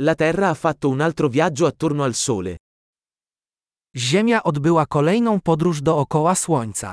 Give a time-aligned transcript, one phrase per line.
[0.00, 2.56] La Terra ha fatto un altro viaggio attorno al Sole.
[3.96, 6.92] Ziemia odbyła kolejną podróż dookoła Słońca.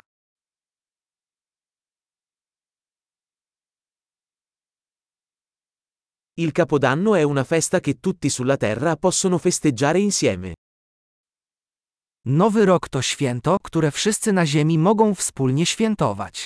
[6.38, 10.54] Il Capodanno è una festa che tutti sulla Terra possono festeggiare insieme.
[12.26, 16.46] Nowy rok to święto, które wszyscy na Ziemi mogą wspólnie świętować.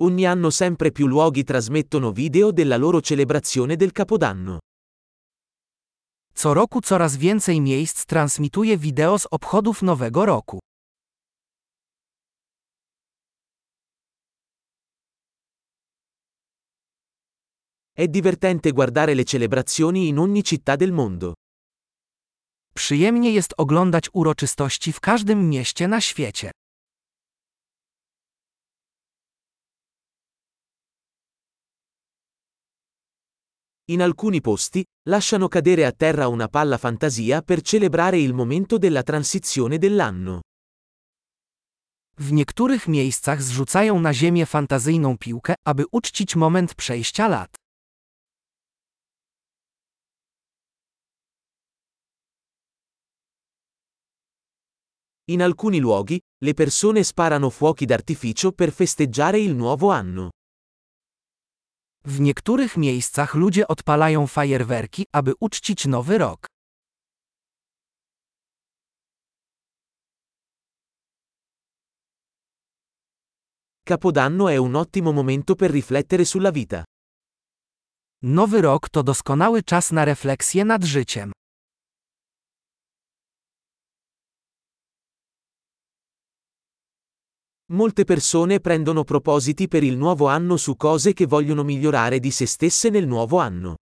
[0.00, 4.58] Ogni anno sempre più luoghi trasmettono video della loro celebrazione del Capodanno.
[6.32, 10.58] Co roku coraz więcej miejsc transmituje wideo z obchodów Nowego Roku.
[17.92, 21.32] È divertente guardare le celebrazioni in ogni città del mondo.
[22.74, 26.50] Przyjemnie jest oglądać uroczystości w każdym mieście na świecie.
[33.90, 39.02] In alcuni posti, lasciano cadere a terra una palla fantasia per celebrare il momento della
[39.02, 40.40] transizione dell'anno.
[42.18, 47.54] W niektórych miejscach zrzucają na ziemię fantazyjną piłkę, aby uczcić moment przejścia lat.
[55.30, 60.30] In alcuni luoghi, le persone sparano fuochi d'artificio per festeggiare il nuovo anno.
[62.08, 66.46] W niektórych miejscach ludzie odpalają fajerwerki, aby uczcić nowy rok.
[73.84, 76.84] Capodanno è un ottimo momento per riflettere sulla vita.
[78.22, 81.32] Nowy rok to doskonały czas na refleksję nad życiem.
[87.70, 92.46] Molte persone prendono propositi per il nuovo anno su cose che vogliono migliorare di se
[92.46, 93.76] stesse nel nuovo anno.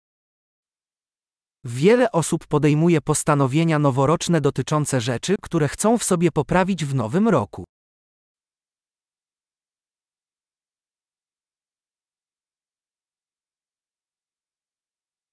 [1.67, 7.65] Wiele osób podejmuje postanowienia noworoczne dotyczące rzeczy, które chcą w sobie poprawić w nowym roku.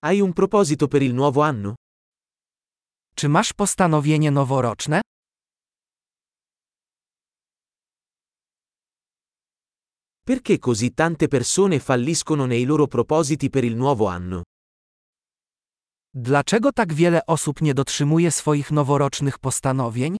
[0.03, 1.75] Hai un proposito per il nuovo anno?
[3.15, 5.01] Czy masz postanowienie noworoczne?
[10.31, 14.43] Perché così tante persone falliscono nei loro propositi per il nuovo anno?
[16.09, 20.15] Dlaczego tak wiele osób nie dotrzymuje swoich noworocznych postanowień?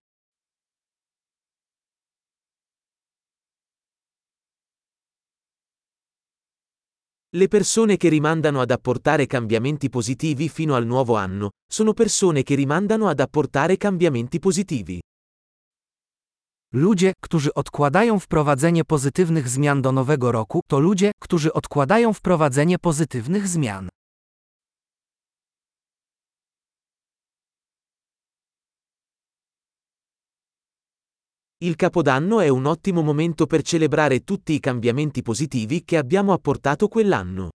[7.33, 12.55] Le persone che rimandano ad apportare cambiamenti positivi fino al nuovo anno, sono persone che
[12.55, 15.00] rimandano ad apportare cambiamenti positivi.
[16.73, 23.47] Ludzie, którzy odkładają wprowadzenie pozytywnych zmian do nowego roku, to ludzie, którzy odkładają wprowadzenie pozytywnych
[23.47, 23.89] zmian.
[31.61, 36.88] Il Capodanno è un ottimo momento per celebrare tutti i cambiamenti positivi che abbiamo apportato
[36.88, 37.49] quell'anno.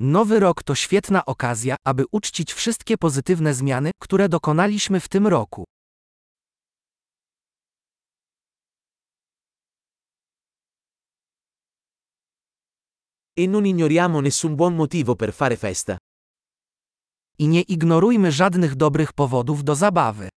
[0.00, 5.64] Nowy rok to świetna okazja, aby uczcić wszystkie pozytywne zmiany, które dokonaliśmy w tym roku.
[13.38, 15.96] E non ignoriamo nessun buon motivo per fare festa.
[17.38, 20.28] I nie ignorujmy żadnych dobrych powodów do zabawy.